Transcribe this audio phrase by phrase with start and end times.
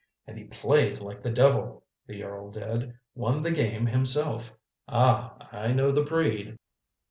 [0.25, 4.51] And he played like the devil the earl did won the game himself.
[4.87, 6.57] Ah, I know the breed."